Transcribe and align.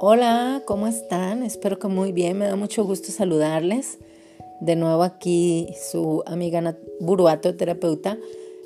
Hola, 0.00 0.62
¿cómo 0.64 0.86
están? 0.86 1.42
Espero 1.42 1.80
que 1.80 1.88
muy 1.88 2.12
bien, 2.12 2.38
me 2.38 2.46
da 2.46 2.54
mucho 2.54 2.84
gusto 2.84 3.10
saludarles. 3.10 3.98
De 4.60 4.76
nuevo 4.76 5.02
aquí 5.02 5.74
su 5.90 6.22
amiga 6.24 6.76
Buruato, 7.00 7.56
terapeuta, 7.56 8.16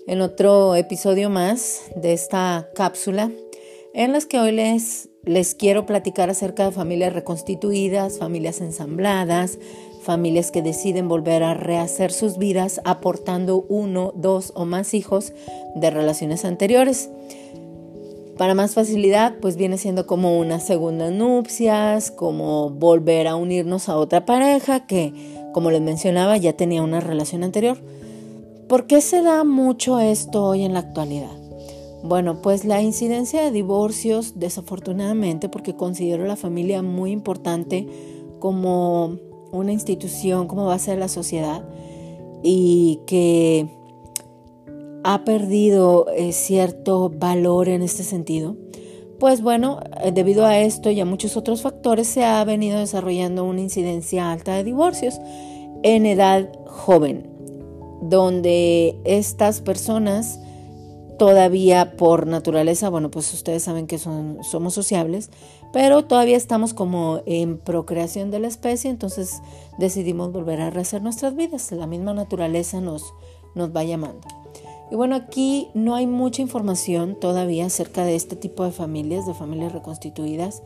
en 0.07 0.21
otro 0.21 0.75
episodio 0.77 1.31
más 1.31 1.85
de 1.97 2.13
esta 2.13 2.69
cápsula 2.75 3.31
en 3.95 4.13
las 4.13 4.27
que 4.27 4.41
hoy 4.41 4.53
les, 4.53 5.09
les 5.25 5.55
quiero 5.55 5.87
platicar 5.87 6.29
acerca 6.29 6.67
de 6.67 6.73
familias 6.73 7.15
reconstituidas, 7.15 8.19
familias 8.19 8.61
ensambladas, 8.61 9.59
familias 10.03 10.51
que 10.51 10.61
deciden 10.61 11.09
volver 11.09 11.45
a 11.45 11.55
rehacer 11.55 12.13
sus 12.13 12.37
vidas 12.37 12.83
aportando 12.85 13.65
uno, 13.71 14.13
dos 14.15 14.53
o 14.55 14.67
más 14.67 14.93
hijos 14.93 15.33
de 15.77 15.91
relaciones 15.91 16.45
anteriores. 16.45 17.09
Para 18.43 18.57
más 18.57 18.75
facilidad, 18.75 19.37
pues 19.41 19.57
viene 19.57 19.79
siendo 19.79 20.05
como 20.05 20.37
una 20.37 20.59
segunda 20.59 21.13
nupcias, 21.13 22.11
como 22.11 22.71
volver 22.71 23.29
a 23.29 23.37
unirnos 23.37 23.89
a 23.89 23.97
otra 23.97 24.27
pareja 24.27 24.85
que, 24.85 25.15
como 25.53 25.71
les 25.71 25.81
mencionaba, 25.81 26.37
ya 26.39 26.53
tenía 26.55 26.83
una 26.83 26.99
relación 26.99 27.45
anterior. 27.45 27.79
¿Por 28.69 28.89
qué 28.89 29.01
se 29.01 29.23
da 29.23 29.45
mucho 29.45 30.01
esto 30.01 30.45
hoy 30.45 30.65
en 30.65 30.73
la 30.73 30.81
actualidad? 30.81 31.31
Bueno, 32.03 32.43
pues 32.43 32.65
la 32.65 32.83
incidencia 32.83 33.43
de 33.43 33.53
divorcios, 33.53 34.33
desafortunadamente, 34.41 35.49
porque 35.49 35.77
considero 35.77 36.27
la 36.27 36.35
familia 36.35 36.83
muy 36.83 37.13
importante 37.13 37.87
como 38.41 39.19
una 39.53 39.71
institución, 39.71 40.49
como 40.49 40.67
base 40.67 40.91
de 40.91 40.97
la 40.97 41.07
sociedad, 41.07 41.63
y 42.43 42.99
que 43.07 43.69
ha 45.05 45.25
perdido 45.25 46.07
eh, 46.15 46.33
cierto 46.33 47.11
valor 47.11 47.69
en 47.69 47.83
este 47.83 48.05
sentido, 48.05 48.57
pues 49.19 49.41
bueno, 49.41 49.81
eh, 50.03 50.11
debido 50.13 50.45
a 50.47 50.59
esto 50.59 50.91
y 50.91 51.01
a 51.01 51.05
muchos 51.05 51.37
otros 51.37 51.63
factores 51.63 52.09
se 52.09 52.25
ha 52.25 52.43
venido 52.45 52.79
desarrollando 52.79 53.45
una 53.45 53.61
incidencia 53.61 54.33
alta 54.33 54.55
de 54.55 54.65
divorcios 54.65 55.21
en 55.83 56.07
edad 56.07 56.51
joven, 56.67 57.31
donde 58.03 58.97
estas 59.05 59.61
personas 59.61 60.41
todavía 61.19 61.97
por 61.97 62.27
naturaleza, 62.27 62.89
bueno, 62.89 63.13
pues 63.13 63.33
ustedes 63.33 63.63
saben 63.63 63.87
que 63.87 63.99
son, 63.99 64.39
somos 64.43 64.75
sociables, 64.75 65.31
pero 65.73 66.05
todavía 66.05 66.37
estamos 66.37 66.75
como 66.75 67.23
en 67.27 67.59
procreación 67.59 68.33
de 68.33 68.41
la 68.41 68.49
especie, 68.49 68.91
entonces 68.91 69.41
decidimos 69.79 70.33
volver 70.33 70.61
a 70.61 70.71
rehacer 70.71 71.01
nuestras 71.01 71.37
vidas, 71.37 71.71
la 71.71 71.87
misma 71.87 72.13
naturaleza 72.13 72.81
nos, 72.81 73.15
nos 73.55 73.71
va 73.71 73.85
llamando. 73.85 74.42
Y 74.93 74.95
bueno, 74.95 75.17
aquí 75.17 75.71
no 75.73 75.95
hay 75.95 76.07
mucha 76.07 76.43
información 76.43 77.17
todavía 77.19 77.65
acerca 77.65 78.05
de 78.05 78.15
este 78.15 78.37
tipo 78.37 78.63
de 78.63 78.73
familias, 78.73 79.27
de 79.27 79.33
familias 79.33 79.73
reconstituidas, 79.73 80.63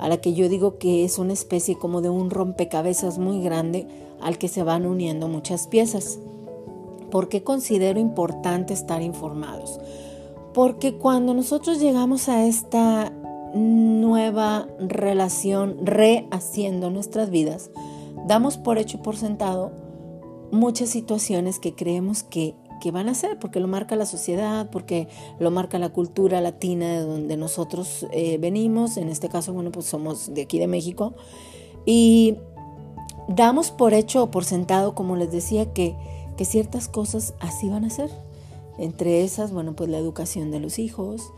a 0.00 0.08
la 0.08 0.16
que 0.16 0.34
yo 0.34 0.48
digo 0.48 0.78
que 0.78 1.04
es 1.04 1.16
una 1.16 1.32
especie 1.32 1.78
como 1.78 2.00
de 2.00 2.10
un 2.10 2.30
rompecabezas 2.30 3.18
muy 3.18 3.40
grande 3.40 3.86
al 4.20 4.36
que 4.36 4.48
se 4.48 4.64
van 4.64 4.84
uniendo 4.84 5.28
muchas 5.28 5.68
piezas. 5.68 6.18
¿Por 7.12 7.28
qué 7.28 7.44
considero 7.44 8.00
importante 8.00 8.74
estar 8.74 9.00
informados? 9.00 9.78
Porque 10.54 10.94
cuando 10.94 11.32
nosotros 11.32 11.78
llegamos 11.78 12.28
a 12.28 12.46
esta 12.46 13.12
nueva 13.54 14.66
relación, 14.80 15.76
rehaciendo 15.86 16.90
nuestras 16.90 17.30
vidas, 17.30 17.70
damos 18.26 18.58
por 18.58 18.76
hecho 18.78 18.96
y 18.96 19.02
por 19.02 19.16
sentado 19.16 19.70
muchas 20.50 20.88
situaciones 20.88 21.60
que 21.60 21.76
creemos 21.76 22.24
que 22.24 22.56
que 22.80 22.90
van 22.90 23.08
a 23.08 23.14
ser, 23.14 23.38
porque 23.38 23.60
lo 23.60 23.68
marca 23.68 23.96
la 23.96 24.06
sociedad, 24.06 24.70
porque 24.70 25.08
lo 25.38 25.50
marca 25.50 25.78
la 25.78 25.90
cultura 25.90 26.40
latina 26.40 26.86
de 26.92 27.00
donde 27.00 27.36
nosotros 27.36 28.06
eh, 28.12 28.38
venimos, 28.38 28.96
en 28.96 29.08
este 29.08 29.28
caso, 29.28 29.52
bueno, 29.52 29.72
pues 29.72 29.86
somos 29.86 30.34
de 30.34 30.42
aquí 30.42 30.58
de 30.58 30.66
México, 30.66 31.14
y 31.84 32.36
damos 33.28 33.70
por 33.70 33.94
hecho 33.94 34.24
o 34.24 34.30
por 34.30 34.44
sentado, 34.44 34.94
como 34.94 35.16
les 35.16 35.30
decía, 35.30 35.72
que, 35.72 35.96
que 36.36 36.44
ciertas 36.44 36.88
cosas 36.88 37.34
así 37.40 37.68
van 37.68 37.84
a 37.84 37.90
ser. 37.90 38.10
Entre 38.78 39.24
esas, 39.24 39.52
bueno, 39.52 39.74
pues 39.74 39.90
la 39.90 39.98
educación 39.98 40.50
de 40.50 40.60
los 40.60 40.78
hijos, 40.78 41.32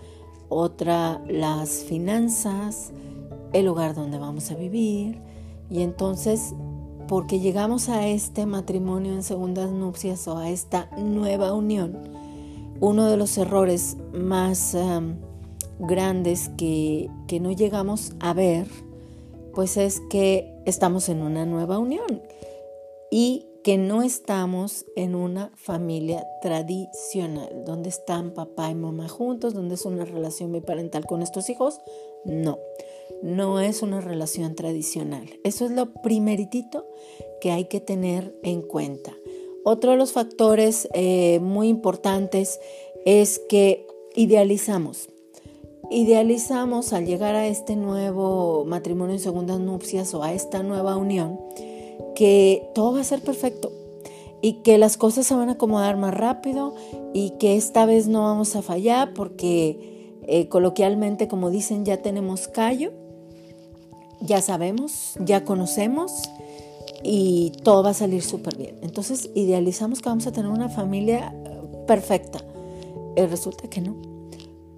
otra 0.49 1.23
las 1.27 1.85
finanzas, 1.85 2.93
el 3.53 3.67
lugar 3.67 3.95
donde 3.95 4.19
vamos 4.19 4.51
a 4.51 4.55
vivir, 4.55 5.21
y 5.71 5.83
entonces 5.83 6.55
porque 7.11 7.41
llegamos 7.41 7.89
a 7.89 8.07
este 8.07 8.47
matrimonio 8.47 9.13
en 9.15 9.25
segundas 9.25 9.69
nupcias 9.69 10.29
o 10.29 10.39
a 10.39 10.49
esta 10.49 10.89
nueva 10.97 11.53
unión, 11.53 11.99
uno 12.79 13.11
de 13.11 13.17
los 13.17 13.37
errores 13.37 13.97
más 14.13 14.77
grandes 15.81 16.51
que, 16.51 17.11
que 17.27 17.41
no 17.41 17.51
llegamos 17.51 18.13
a 18.21 18.33
ver, 18.33 18.69
pues 19.55 19.77
es 19.77 20.01
que 20.09 20.55
estamos 20.67 21.09
en 21.09 21.23
una 21.23 21.47
nueva 21.47 21.81
unión 21.81 22.23
y 23.11 23.49
que 23.65 23.77
no 23.77 24.03
estamos 24.03 24.87
en 24.95 25.17
una 25.17 25.51
familia 25.57 26.25
tradicional, 26.43 27.65
donde 27.65 27.89
están 27.89 28.35
papá 28.35 28.71
y 28.71 28.77
mamá 28.77 29.09
juntos, 29.09 29.53
donde 29.53 29.75
es 29.75 29.85
una 29.85 30.05
relación 30.05 30.53
biparental 30.53 31.07
con 31.07 31.23
estos 31.23 31.51
hijos. 31.51 31.81
No 32.25 32.57
no 33.23 33.61
es 33.61 33.83
una 33.83 34.01
relación 34.01 34.55
tradicional. 34.55 35.39
Eso 35.45 35.65
es 35.65 35.71
lo 35.71 35.93
primeritito 36.03 36.87
que 37.41 37.51
hay 37.51 37.65
que 37.65 37.81
tener 37.81 38.35
en 38.43 38.63
cuenta. 38.63 39.13
Otro 39.65 39.91
de 39.91 39.97
los 39.97 40.13
factores 40.13 40.89
eh, 40.95 41.39
muy 41.41 41.69
importantes 41.69 42.59
es 43.05 43.41
que 43.49 43.87
idealizamos. 44.15 45.09
Idealizamos 45.91 46.93
al 46.93 47.07
llegar 47.07 47.35
a 47.35 47.47
este 47.47 47.77
nuevo 47.77 48.65
matrimonio 48.65 49.15
en 49.15 49.21
segundas 49.21 49.59
nupcias 49.61 50.15
o 50.15 50.23
a 50.23 50.33
esta 50.33 50.63
nueva 50.63 50.97
unión 50.97 51.39
que 52.15 52.63
todo 52.75 52.93
va 52.93 53.01
a 53.01 53.05
ser 53.05 53.23
perfecto 53.23 53.73
y 54.43 54.63
que 54.63 54.79
las 54.79 54.97
cosas 54.97 55.27
se 55.27 55.35
van 55.35 55.49
a 55.49 55.53
acomodar 55.53 55.97
más 55.97 56.15
rápido 56.15 56.75
y 57.13 57.31
que 57.39 57.57
esta 57.57 57.87
vez 57.87 58.07
no 58.07 58.23
vamos 58.23 58.57
a 58.57 58.63
fallar 58.63 59.13
porque 59.15 60.00
eh, 60.31 60.49
coloquialmente 60.49 61.29
como 61.29 61.51
dicen 61.51 61.85
ya 61.85 61.99
tenemos 61.99 62.49
callo 62.49 62.93
ya 64.21 64.43
sabemos, 64.43 65.15
ya 65.19 65.45
conocemos 65.45 66.13
y 67.03 67.53
todo 67.65 67.83
va 67.83 67.91
a 67.91 67.95
salir 67.95 68.23
súper 68.23 68.57
bien. 68.57 68.77
Entonces 68.83 69.31
idealizamos 69.35 70.01
que 70.01 70.09
vamos 70.09 70.27
a 70.27 70.33
tener 70.33 70.51
una 70.51 70.69
familia 70.69 71.35
eh, 71.45 71.85
perfecta. 71.87 72.45
Y 73.17 73.23
resulta 73.23 73.69
que 73.69 73.81
no. 73.81 73.97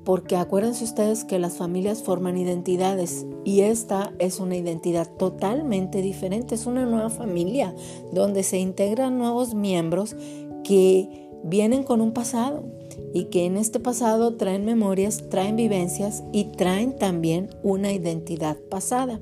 Porque 0.04 0.36
acuérdense 0.36 0.82
ustedes 0.82 1.24
que 1.24 1.38
las 1.38 1.56
familias 1.56 2.02
forman 2.02 2.36
identidades 2.36 3.24
y 3.44 3.60
esta 3.60 4.12
es 4.18 4.40
una 4.40 4.56
identidad 4.56 5.08
totalmente 5.16 6.02
diferente. 6.02 6.54
Es 6.56 6.66
una 6.66 6.86
nueva 6.86 7.10
familia 7.10 7.74
donde 8.12 8.42
se 8.42 8.58
integran 8.58 9.18
nuevos 9.18 9.54
miembros 9.54 10.16
que 10.64 11.21
vienen 11.44 11.84
con 11.84 12.00
un 12.00 12.12
pasado 12.12 12.64
y 13.14 13.24
que 13.24 13.44
en 13.46 13.56
este 13.56 13.80
pasado 13.80 14.36
traen 14.36 14.64
memorias, 14.64 15.28
traen 15.28 15.56
vivencias 15.56 16.22
y 16.32 16.44
traen 16.44 16.96
también 16.96 17.50
una 17.62 17.92
identidad 17.92 18.56
pasada. 18.70 19.20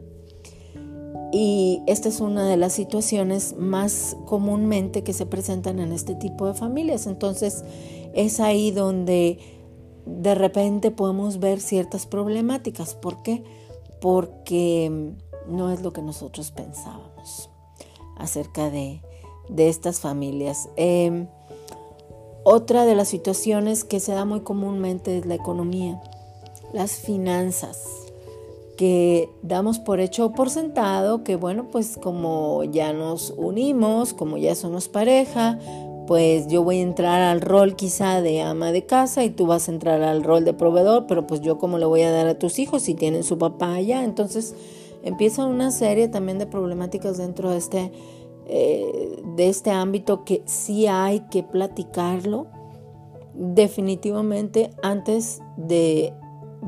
Y 1.33 1.83
esta 1.87 2.09
es 2.09 2.21
una 2.21 2.49
de 2.49 2.57
las 2.57 2.73
situaciones 2.73 3.55
más 3.57 4.17
comúnmente 4.27 5.05
que 5.05 5.13
se 5.13 5.27
presentan 5.27 5.79
en 5.79 5.93
este 5.93 6.15
tipo 6.15 6.47
de 6.47 6.55
familias. 6.55 7.07
Entonces 7.07 7.65
es 8.15 8.41
ahí 8.41 8.73
donde 8.73 9.39
de 10.07 10.35
repente 10.35 10.91
podemos 10.91 11.39
ver 11.39 11.61
ciertas 11.61 12.07
problemáticas. 12.07 12.95
¿Por 12.95 13.23
qué? 13.23 13.45
Porque 14.01 15.13
no 15.47 15.71
es 15.71 15.83
lo 15.83 15.93
que 15.93 16.03
nosotros 16.03 16.51
pensábamos 16.51 17.51
acerca 18.17 18.71
de, 18.71 19.01
estas 19.57 20.01
familias. 20.01 20.69
Em, 20.77 21.27
otra 22.45 22.85
de 22.85 22.95
las 22.95 23.09
situaciones 23.09 23.85
que 23.85 24.01
se 24.01 24.13
da 24.13 24.25
muy 24.25 24.41
comúnmente 24.41 25.19
es 25.19 25.27
la 25.27 25.35
economía, 25.35 26.01
las 26.73 26.93
finanzas 26.97 27.87
que 28.77 29.29
damos 29.43 29.79
por 29.79 30.01
hecho 30.01 30.27
o 30.27 30.33
por 30.33 30.49
sentado 30.49 31.23
que 31.23 31.37
bueno, 31.37 31.69
pues 31.71 31.99
como 32.01 32.65
ya 32.65 32.95
nos 32.95 33.35
unimos, 33.37 34.15
como 34.15 34.39
ya 34.39 34.55
somos 34.55 34.89
pareja, 34.89 35.59
pues 36.07 36.49
yo 36.49 36.65
voy 36.65 36.79
a 36.79 36.83
entrar 36.83 37.21
al 37.21 37.41
rol 37.41 37.77
quizá 37.77 38.21
de 38.21 38.41
ama 38.41 38.73
de 38.73 38.85
casa 38.85 39.23
y 39.23 39.31
tú 39.31 39.47
vas 39.47 39.69
a 39.69 39.73
entrar 39.73 40.03
al 40.03 40.25
rol 40.25 40.45
de 40.45 40.55
proveedor, 40.55 41.07
pero 41.07 41.27
pues 41.27 41.41
yo 41.41 41.59
como 41.59 41.79
le 41.79 41.87
voy 41.87 42.03
a 42.03 42.11
dar 42.11 42.27
a 42.27 42.39
tus 42.39 42.59
hijos 42.59 42.83
si 42.83 42.95
tienen 42.95 43.23
su 43.23 43.39
papá 43.39 43.75
allá. 43.75 44.03
Entonces 44.03 44.57
empieza 45.05 45.45
una 45.45 45.71
serie 45.71 46.09
también 46.09 46.39
de 46.39 46.47
problemáticas 46.47 47.19
dentro 47.19 47.51
de 47.51 47.59
este, 47.59 47.93
de 48.47 49.49
este 49.49 49.71
ámbito 49.71 50.25
que 50.25 50.43
sí 50.47 50.87
hay 50.87 51.21
que 51.31 51.43
platicarlo 51.43 52.47
definitivamente 53.35 54.71
antes 54.83 55.41
de 55.57 56.13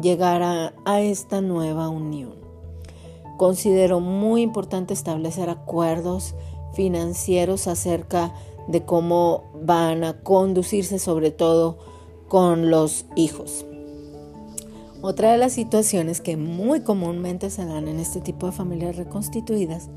llegar 0.01 0.43
a, 0.43 1.01
esta 1.01 1.41
nueva 1.41 1.89
unión. 1.89 2.35
Considero 3.37 4.01
muy 4.01 4.43
importante 4.43 4.95
establecer 4.95 5.51
acuerdos 5.51 6.35
financieros 6.75 7.67
acerca 7.67 8.33
de 8.69 8.85
cómo 8.85 9.45
van 9.63 10.05
a 10.05 10.23
conducirse 10.23 10.99
sobre 10.99 11.31
todo 11.31 11.79
con 12.29 12.71
los 12.71 13.05
hijos. 13.17 13.67
Otra 15.03 15.33
de 15.33 15.39
las 15.39 15.53
situaciones 15.53 16.21
que 16.21 16.37
muy 16.37 16.83
comúnmente 16.83 17.51
se 17.51 17.67
dan 17.67 17.89
en 17.89 17.99
este 17.99 18.21
tipo 18.21 18.47
de 18.47 18.53
familias 18.53 18.97
reconstituidas 18.97 19.91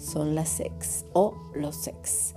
son 0.00 0.34
las 0.34 0.60
ex 0.60 1.04
o 1.12 1.34
los 1.54 1.86
ex, 1.86 2.34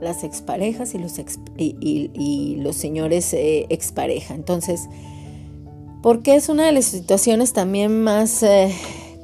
las 0.00 0.24
exparejas 0.24 0.94
y 0.94 0.98
los, 0.98 1.14
y, 1.56 2.56
los 2.56 2.76
señores 2.76 3.32
eh, 3.32 3.66
expareja. 3.70 4.34
Entonces, 4.34 4.88
porque 6.02 6.34
es 6.34 6.48
una 6.48 6.66
de 6.66 6.72
las 6.72 6.84
situaciones 6.84 7.52
también 7.52 8.02
más 8.02 8.42
eh, 8.42 8.72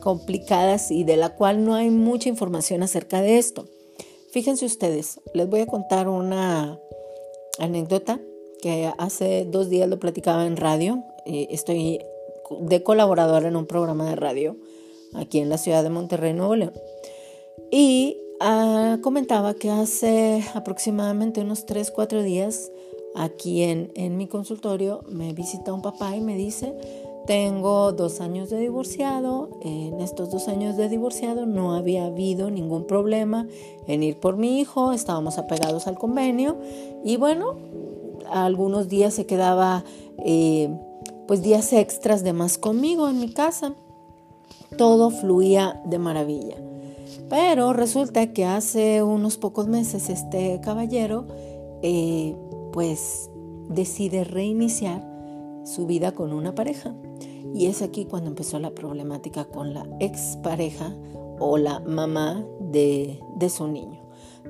complicadas 0.00 0.90
y 0.90 1.04
de 1.04 1.16
la 1.16 1.36
cual 1.36 1.64
no 1.64 1.74
hay 1.74 1.90
mucha 1.90 2.28
información 2.28 2.82
acerca 2.82 3.20
de 3.20 3.38
esto. 3.38 3.66
Fíjense 4.32 4.64
ustedes, 4.64 5.20
les 5.34 5.48
voy 5.48 5.60
a 5.60 5.66
contar 5.66 6.08
una 6.08 6.78
anécdota 7.58 8.18
que 8.62 8.90
hace 8.96 9.44
dos 9.44 9.68
días 9.68 9.88
lo 9.88 9.98
platicaba 9.98 10.46
en 10.46 10.56
radio. 10.56 11.04
Eh, 11.26 11.48
estoy 11.50 12.00
de 12.60 12.82
colaboradora 12.82 13.48
en 13.48 13.56
un 13.56 13.66
programa 13.66 14.08
de 14.08 14.16
radio 14.16 14.56
aquí 15.14 15.38
en 15.38 15.48
la 15.48 15.58
ciudad 15.58 15.82
de 15.82 15.90
Monterrey, 15.90 16.32
Nuevo 16.32 16.56
León. 16.56 16.72
Y 17.72 18.18
ah, 18.38 18.98
comentaba 19.02 19.54
que 19.54 19.70
hace 19.70 20.44
aproximadamente 20.54 21.40
unos 21.40 21.64
3, 21.64 21.90
4 21.90 22.22
días 22.22 22.70
aquí 23.14 23.62
en, 23.62 23.90
en 23.94 24.16
mi 24.16 24.28
consultorio 24.28 25.02
me 25.08 25.32
visita 25.32 25.72
un 25.72 25.82
papá 25.82 26.14
y 26.14 26.20
me 26.20 26.36
dice, 26.36 26.76
tengo 27.26 27.92
dos 27.92 28.20
años 28.20 28.50
de 28.50 28.58
divorciado, 28.58 29.58
en 29.62 30.00
estos 30.00 30.30
dos 30.30 30.48
años 30.48 30.76
de 30.76 30.88
divorciado 30.88 31.46
no 31.46 31.74
había 31.74 32.04
habido 32.04 32.50
ningún 32.50 32.86
problema 32.86 33.48
en 33.86 34.02
ir 34.02 34.20
por 34.20 34.36
mi 34.36 34.60
hijo, 34.60 34.92
estábamos 34.92 35.38
apegados 35.38 35.86
al 35.86 35.96
convenio 35.96 36.58
y 37.04 37.16
bueno, 37.16 37.56
algunos 38.30 38.88
días 38.88 39.14
se 39.14 39.26
quedaba... 39.26 39.82
Eh, 40.18 40.70
pues 41.26 41.42
días 41.42 41.72
extras 41.72 42.24
de 42.24 42.32
más 42.32 42.58
conmigo 42.58 43.08
en 43.08 43.20
mi 43.20 43.32
casa. 43.32 43.74
Todo 44.76 45.10
fluía 45.10 45.80
de 45.86 45.98
maravilla. 45.98 46.56
Pero 47.28 47.72
resulta 47.72 48.32
que 48.32 48.44
hace 48.44 49.02
unos 49.02 49.38
pocos 49.38 49.68
meses 49.68 50.08
este 50.10 50.60
caballero 50.62 51.26
eh, 51.82 52.36
pues 52.72 53.30
decide 53.68 54.24
reiniciar 54.24 55.06
su 55.64 55.86
vida 55.86 56.12
con 56.12 56.32
una 56.32 56.54
pareja. 56.54 56.94
Y 57.54 57.66
es 57.66 57.82
aquí 57.82 58.06
cuando 58.06 58.30
empezó 58.30 58.58
la 58.58 58.70
problemática 58.70 59.44
con 59.44 59.74
la 59.74 59.86
expareja 60.00 60.96
o 61.38 61.58
la 61.58 61.80
mamá 61.80 62.44
de 62.60 63.18
su 63.48 63.68
niño 63.68 64.01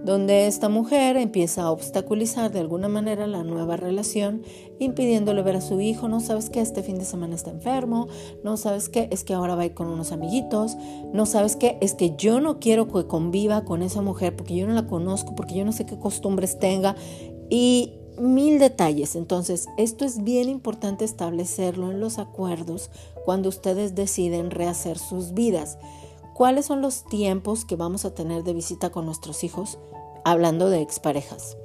donde 0.05 0.47
esta 0.47 0.69
mujer 0.69 1.17
empieza 1.17 1.63
a 1.63 1.71
obstaculizar 1.71 2.51
de 2.51 2.61
alguna 2.61 2.89
manera 2.89 3.27
la 3.27 3.45
nueva 3.45 3.77
relación, 3.77 4.43
impidiéndole 4.79 5.43
ver 5.43 5.57
a 5.57 5.61
su 5.61 5.81
hijo, 5.81 6.09
no 6.09 6.21
sabes 6.21 6.51
que 6.51 6.61
este 6.61 6.83
fin 6.83 6.99
de 6.99 7.05
semana 7.05 7.35
está 7.35 7.51
enfermo, 7.51 8.09
no 8.43 8.57
sabes 8.57 8.89
qué, 8.89 9.09
es 9.13 9.23
que 9.23 9.35
ahora 9.35 9.55
va 9.55 9.63
a 9.63 9.67
ir 9.67 9.75
con 9.75 9.89
unos 9.89 10.11
amiguitos, 10.11 10.77
no 11.13 11.27
sabes 11.27 11.57
qué, 11.57 11.79
es 11.81 11.95
que 11.95 12.17
yo 12.17 12.41
no 12.41 12.59
quiero 12.59 12.89
que 12.89 13.07
conviva 13.07 13.65
con 13.65 13.83
esa 13.83 14.03
mujer 14.03 14.35
porque 14.35 14.57
yo 14.57 14.67
no 14.67 14.75
la 14.75 14.87
conozco, 14.87 15.35
porque 15.35 15.55
yo 15.55 15.65
no 15.65 15.73
sé 15.73 15.87
qué 15.87 15.99
costumbres 15.99 16.59
tenga 16.59 16.97
y 17.49 17.93
mil 18.19 18.59
detalles. 18.59 19.17
Entonces, 19.17 19.69
esto 19.77 20.05
es 20.05 20.23
bien 20.23 20.49
importante 20.49 21.05
establecerlo 21.05 21.91
en 21.91 22.01
los 22.01 22.19
acuerdos 22.19 22.91
cuando 23.25 23.49
ustedes 23.49 23.95
deciden 23.95 24.51
rehacer 24.51 24.99
sus 24.99 25.33
vidas. 25.33 25.79
¿Cuáles 26.35 26.65
son 26.65 26.81
los 26.81 27.05
tiempos 27.05 27.65
que 27.67 27.77
vamos 27.77 28.05
a 28.05 28.15
tener 28.15 28.43
de 28.43 28.55
visita 28.55 28.91
con 28.91 29.05
nuestros 29.05 29.45
hijos? 29.45 29.79
Hablando 30.25 30.71
de 30.71 30.81
exparejas. 30.81 31.59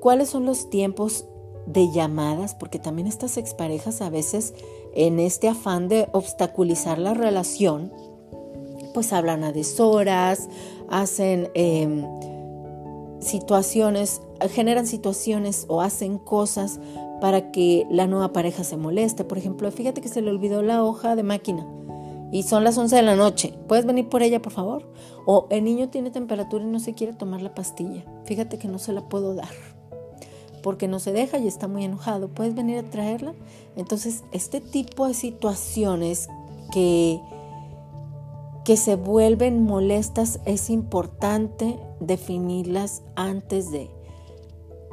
¿Cuáles 0.00 0.30
son 0.30 0.46
los 0.46 0.68
tiempos 0.68 1.26
de 1.66 1.92
llamadas? 1.92 2.56
Porque 2.56 2.80
también 2.80 3.06
estas 3.06 3.36
exparejas 3.36 4.02
a 4.02 4.10
veces 4.10 4.52
en 4.94 5.20
este 5.20 5.48
afán 5.48 5.88
de 5.88 6.08
obstaculizar 6.12 6.98
la 6.98 7.14
relación, 7.14 7.92
pues 8.94 9.12
hablan 9.12 9.44
a 9.44 9.52
deshoras, 9.52 10.48
hacen 10.88 11.48
em, 11.54 12.04
situaciones, 13.20 14.22
generan 14.50 14.88
situaciones 14.88 15.66
o 15.68 15.82
hacen 15.82 16.18
cosas 16.18 16.80
para 17.20 17.52
que 17.52 17.86
la 17.88 18.08
nueva 18.08 18.32
pareja 18.32 18.64
se 18.64 18.76
moleste. 18.76 19.22
Por 19.22 19.38
ejemplo, 19.38 19.70
fíjate 19.70 20.00
que 20.00 20.08
se 20.08 20.20
le 20.20 20.30
olvidó 20.30 20.62
la 20.62 20.82
hoja 20.82 21.14
de 21.14 21.22
máquina 21.22 21.64
y 22.32 22.42
son 22.42 22.64
las 22.64 22.76
11 22.76 22.96
de 22.96 23.02
la 23.02 23.14
noche. 23.14 23.54
¿Puedes 23.68 23.86
venir 23.86 24.08
por 24.08 24.22
ella, 24.22 24.42
por 24.42 24.52
favor? 24.52 24.90
O 25.26 25.46
el 25.50 25.62
niño 25.62 25.90
tiene 25.90 26.10
temperatura 26.10 26.64
y 26.64 26.66
no 26.66 26.80
se 26.80 26.94
quiere 26.94 27.12
tomar 27.12 27.42
la 27.42 27.54
pastilla. 27.54 28.04
Fíjate 28.24 28.58
que 28.58 28.66
no 28.66 28.78
se 28.80 28.92
la 28.92 29.08
puedo 29.08 29.34
dar 29.34 29.50
porque 30.62 30.88
no 30.88 30.98
se 30.98 31.12
deja 31.12 31.38
y 31.38 31.46
está 31.46 31.68
muy 31.68 31.84
enojado. 31.84 32.28
¿Puedes 32.28 32.54
venir 32.54 32.78
a 32.78 32.90
traerla? 32.90 33.34
Entonces, 33.76 34.22
este 34.32 34.60
tipo 34.60 35.06
de 35.06 35.14
situaciones 35.14 36.28
que, 36.72 37.20
que 38.64 38.76
se 38.76 38.96
vuelven 38.96 39.64
molestas 39.64 40.40
es 40.46 40.70
importante 40.70 41.78
definirlas 42.00 43.02
antes 43.14 43.70
de. 43.70 43.90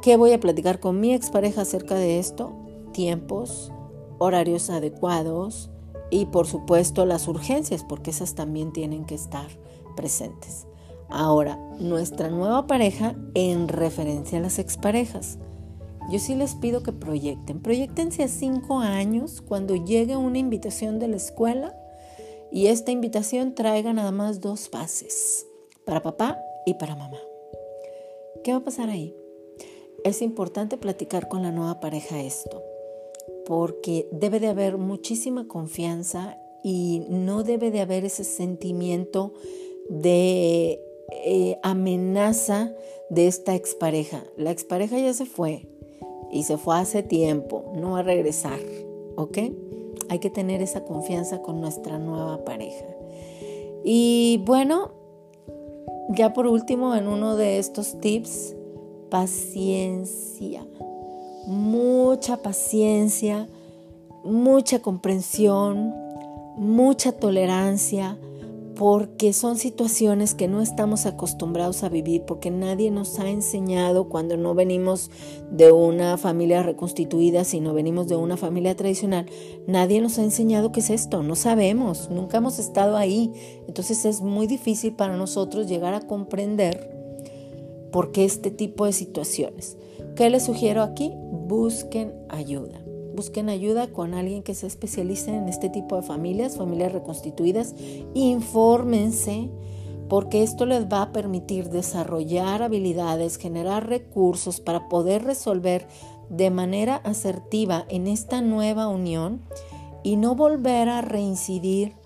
¿Qué 0.02 0.16
voy 0.16 0.32
a 0.32 0.40
platicar 0.40 0.80
con 0.80 1.00
mi 1.00 1.14
expareja 1.14 1.62
acerca 1.62 1.94
de 1.94 2.18
esto? 2.18 2.52
Tiempos, 2.92 3.72
horarios 4.18 4.70
adecuados, 4.70 5.70
y 6.10 6.26
por 6.26 6.46
supuesto 6.46 7.06
las 7.06 7.28
urgencias, 7.28 7.84
porque 7.84 8.10
esas 8.10 8.34
también 8.34 8.72
tienen 8.72 9.04
que 9.04 9.14
estar 9.14 9.46
presentes. 9.96 10.66
Ahora, 11.08 11.56
nuestra 11.78 12.28
nueva 12.28 12.66
pareja 12.66 13.16
en 13.34 13.68
referencia 13.68 14.38
a 14.38 14.42
las 14.42 14.58
exparejas. 14.58 15.38
Yo 16.10 16.18
sí 16.18 16.34
les 16.34 16.54
pido 16.54 16.82
que 16.82 16.92
proyecten. 16.92 17.60
Proyectense 17.60 18.24
a 18.24 18.28
cinco 18.28 18.80
años 18.80 19.42
cuando 19.42 19.76
llegue 19.76 20.16
una 20.16 20.38
invitación 20.38 20.98
de 20.98 21.08
la 21.08 21.16
escuela 21.16 21.76
y 22.52 22.66
esta 22.66 22.90
invitación 22.90 23.54
traiga 23.54 23.92
nada 23.92 24.10
más 24.10 24.40
dos 24.40 24.68
fases, 24.68 25.46
para 25.84 26.02
papá 26.02 26.38
y 26.66 26.74
para 26.74 26.96
mamá. 26.96 27.18
¿Qué 28.42 28.52
va 28.52 28.58
a 28.58 28.64
pasar 28.64 28.88
ahí? 28.88 29.14
Es 30.04 30.22
importante 30.22 30.76
platicar 30.76 31.28
con 31.28 31.42
la 31.42 31.52
nueva 31.52 31.78
pareja 31.78 32.20
esto 32.20 32.69
porque 33.50 34.06
debe 34.12 34.38
de 34.38 34.46
haber 34.46 34.78
muchísima 34.78 35.48
confianza 35.48 36.38
y 36.62 37.02
no 37.08 37.42
debe 37.42 37.72
de 37.72 37.80
haber 37.80 38.04
ese 38.04 38.22
sentimiento 38.22 39.32
de 39.88 40.80
eh, 41.24 41.58
amenaza 41.64 42.72
de 43.08 43.26
esta 43.26 43.56
expareja. 43.56 44.22
La 44.36 44.52
expareja 44.52 45.00
ya 45.00 45.12
se 45.14 45.26
fue 45.26 45.66
y 46.30 46.44
se 46.44 46.58
fue 46.58 46.76
hace 46.76 47.02
tiempo, 47.02 47.72
no 47.74 47.90
va 47.90 47.98
a 47.98 48.02
regresar, 48.04 48.60
¿ok? 49.16 49.38
Hay 50.08 50.20
que 50.20 50.30
tener 50.30 50.62
esa 50.62 50.84
confianza 50.84 51.42
con 51.42 51.60
nuestra 51.60 51.98
nueva 51.98 52.44
pareja. 52.44 52.86
Y 53.82 54.44
bueno, 54.46 54.92
ya 56.10 56.32
por 56.34 56.46
último, 56.46 56.94
en 56.94 57.08
uno 57.08 57.34
de 57.34 57.58
estos 57.58 57.98
tips, 57.98 58.54
paciencia 59.10 60.64
mucha 61.46 62.38
paciencia, 62.38 63.48
mucha 64.24 64.80
comprensión, 64.80 65.94
mucha 66.56 67.12
tolerancia, 67.12 68.18
porque 68.80 69.34
son 69.34 69.58
situaciones 69.58 70.34
que 70.34 70.48
no 70.48 70.62
estamos 70.62 71.04
acostumbrados 71.04 71.82
a 71.82 71.90
vivir, 71.90 72.22
porque 72.22 72.50
nadie 72.50 72.90
nos 72.90 73.18
ha 73.18 73.28
enseñado 73.28 74.08
cuando 74.08 74.38
no 74.38 74.54
venimos 74.54 75.10
de 75.50 75.70
una 75.70 76.16
familia 76.16 76.62
reconstituida, 76.62 77.44
sino 77.44 77.74
venimos 77.74 78.08
de 78.08 78.16
una 78.16 78.38
familia 78.38 78.74
tradicional, 78.74 79.26
nadie 79.66 80.00
nos 80.00 80.18
ha 80.18 80.22
enseñado 80.22 80.72
qué 80.72 80.80
es 80.80 80.88
esto, 80.88 81.22
no 81.22 81.36
sabemos, 81.36 82.08
nunca 82.08 82.38
hemos 82.38 82.58
estado 82.58 82.96
ahí, 82.96 83.30
entonces 83.68 84.06
es 84.06 84.22
muy 84.22 84.46
difícil 84.46 84.94
para 84.94 85.14
nosotros 85.14 85.68
llegar 85.68 85.92
a 85.92 86.00
comprender 86.00 86.90
por 87.92 88.12
qué 88.12 88.24
este 88.24 88.50
tipo 88.50 88.86
de 88.86 88.94
situaciones. 88.94 89.76
¿Qué 90.16 90.30
les 90.30 90.44
sugiero 90.44 90.82
aquí? 90.82 91.12
Busquen 91.50 92.14
ayuda. 92.28 92.80
Busquen 93.16 93.48
ayuda 93.48 93.88
con 93.88 94.14
alguien 94.14 94.44
que 94.44 94.54
se 94.54 94.68
especialice 94.68 95.34
en 95.34 95.48
este 95.48 95.68
tipo 95.68 95.96
de 95.96 96.02
familias, 96.02 96.56
familias 96.56 96.92
reconstituidas. 96.92 97.74
Infórmense 98.14 99.50
porque 100.08 100.44
esto 100.44 100.64
les 100.64 100.86
va 100.86 101.02
a 101.02 101.12
permitir 101.12 101.68
desarrollar 101.70 102.62
habilidades, 102.62 103.36
generar 103.36 103.88
recursos 103.88 104.60
para 104.60 104.88
poder 104.88 105.24
resolver 105.24 105.88
de 106.28 106.50
manera 106.50 106.94
asertiva 106.98 107.84
en 107.88 108.06
esta 108.06 108.42
nueva 108.42 108.86
unión 108.86 109.40
y 110.04 110.14
no 110.14 110.36
volver 110.36 110.88
a 110.88 111.00
reincidir 111.00 111.96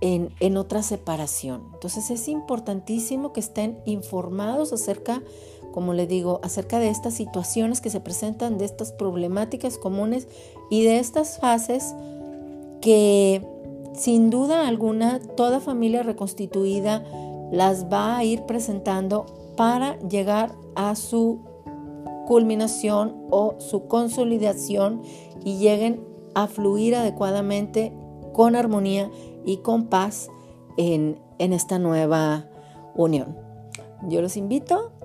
en, 0.00 0.32
en, 0.38 0.56
otra 0.56 0.84
separación. 0.84 1.64
Entonces 1.74 2.12
es 2.12 2.28
importantísimo 2.28 3.32
que 3.32 3.40
estén 3.40 3.80
informados 3.86 4.72
acerca 4.72 5.20
como 5.78 5.94
le 5.94 6.08
digo, 6.08 6.40
acerca 6.42 6.80
de 6.80 6.88
estas 6.88 7.14
situaciones 7.14 7.80
que 7.80 7.88
se 7.88 8.00
presentan, 8.00 8.58
de 8.58 8.64
estas 8.64 8.90
problemáticas 8.90 9.78
comunes 9.78 10.26
y 10.70 10.82
de 10.82 10.98
estas 10.98 11.38
fases 11.38 11.94
que 12.80 13.46
sin 13.92 14.28
duda 14.28 14.66
alguna 14.66 15.20
toda 15.20 15.60
familia 15.60 16.02
reconstituida 16.02 17.04
las 17.52 17.84
va 17.84 18.16
a 18.16 18.24
ir 18.24 18.42
presentando 18.42 19.24
para 19.56 19.96
llegar 20.00 20.50
a 20.74 20.96
su 20.96 21.42
culminación 22.26 23.14
o 23.30 23.54
su 23.58 23.86
consolidación 23.86 25.02
y 25.44 25.58
lleguen 25.58 26.04
a 26.34 26.48
fluir 26.48 26.96
adecuadamente, 26.96 27.92
con 28.32 28.56
armonía 28.56 29.12
y 29.46 29.58
con 29.58 29.86
paz 29.86 30.28
en, 30.76 31.20
en 31.38 31.52
esta 31.52 31.78
nueva 31.78 32.48
unión. 32.96 33.38
Yo 34.08 34.20
los 34.22 34.36
invito 34.36 34.97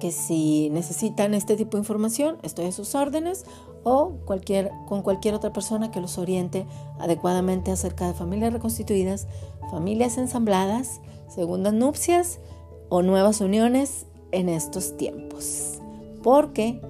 que 0.00 0.12
si 0.12 0.70
necesitan 0.70 1.34
este 1.34 1.56
tipo 1.56 1.76
de 1.76 1.82
información, 1.82 2.38
estoy 2.42 2.66
a 2.66 2.72
sus 2.72 2.94
órdenes 2.94 3.44
o 3.84 4.12
cualquier, 4.24 4.72
con 4.86 5.02
cualquier 5.02 5.34
otra 5.34 5.52
persona 5.52 5.90
que 5.90 6.00
los 6.00 6.18
oriente 6.18 6.66
adecuadamente 6.98 7.70
acerca 7.70 8.06
de 8.06 8.14
familias 8.14 8.52
reconstituidas, 8.52 9.26
familias 9.70 10.18
ensambladas, 10.18 11.00
segundas 11.28 11.72
nupcias 11.72 12.40
o 12.88 13.02
nuevas 13.02 13.40
uniones 13.40 14.06
en 14.32 14.48
estos 14.48 14.96
tiempos. 14.96 15.78
Porque 16.22 16.80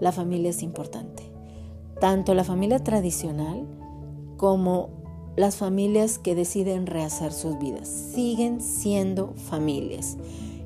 la 0.00 0.12
familia 0.12 0.50
es 0.50 0.62
importante. 0.62 1.24
Tanto 2.00 2.34
la 2.34 2.44
familia 2.44 2.78
tradicional 2.82 3.66
como 4.36 4.90
las 5.36 5.56
familias 5.56 6.18
que 6.18 6.34
deciden 6.34 6.86
rehacer 6.86 7.32
sus 7.32 7.58
vidas 7.58 7.88
siguen 7.88 8.60
siendo 8.60 9.34
familias. 9.34 10.16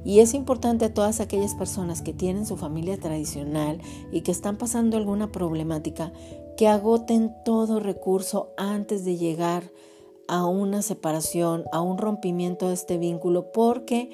Y 0.04 0.20
es 0.20 0.34
importante 0.34 0.84
a 0.84 0.94
todas 0.94 1.20
aquellas 1.20 1.54
personas 1.54 2.02
que 2.02 2.12
tienen 2.12 2.46
su 2.46 2.56
familia 2.56 2.98
tradicional 2.98 3.80
y 4.10 4.22
que 4.22 4.32
están 4.32 4.58
pasando 4.58 4.96
alguna 4.96 5.30
problemática 5.30 6.12
que 6.56 6.68
agoten 6.68 7.34
todo 7.44 7.80
recurso 7.80 8.52
antes 8.56 9.04
de 9.04 9.16
llegar 9.16 9.70
a 10.28 10.46
una 10.46 10.82
separación, 10.82 11.64
a 11.72 11.80
un 11.80 11.98
rompimiento 11.98 12.68
de 12.68 12.74
este 12.74 12.98
vínculo, 12.98 13.52
porque 13.52 14.10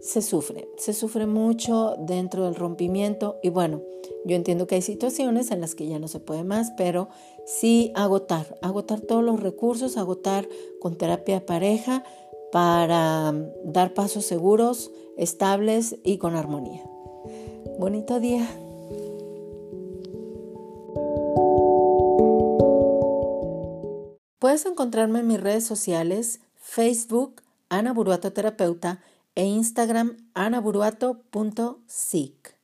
se 0.00 0.22
sufre, 0.22 0.68
se 0.76 0.92
sufre 0.92 1.26
mucho 1.26 1.96
dentro 1.98 2.44
del 2.44 2.54
rompimiento. 2.54 3.38
Y 3.42 3.48
bueno, 3.48 3.82
yo 4.24 4.36
entiendo 4.36 4.66
que 4.66 4.76
hay 4.76 4.82
situaciones 4.82 5.50
en 5.50 5.60
las 5.60 5.74
que 5.74 5.86
ya 5.86 5.98
no 5.98 6.08
se 6.08 6.20
puede 6.20 6.44
más, 6.44 6.72
pero 6.76 7.08
sí 7.46 7.92
agotar, 7.94 8.56
agotar 8.62 9.00
todos 9.00 9.24
los 9.24 9.40
recursos, 9.40 9.96
agotar 9.96 10.48
con 10.80 10.96
terapia 10.96 11.36
de 11.36 11.46
pareja 11.46 12.04
para 12.52 13.34
dar 13.64 13.94
pasos 13.94 14.24
seguros, 14.24 14.92
estables 15.16 15.96
y 16.04 16.18
con 16.18 16.36
armonía. 16.36 16.82
Bonito 17.78 18.20
día. 18.20 18.46
Puedes 24.38 24.66
encontrarme 24.66 25.20
en 25.20 25.26
mis 25.26 25.40
redes 25.40 25.66
sociales, 25.66 26.40
Facebook, 26.56 27.42
Ana 27.68 27.92
Buruato 27.92 28.32
Terapeuta, 28.32 29.00
e 29.34 29.44
Instagram 29.44 30.16
anaburuato.sic. 30.34 32.57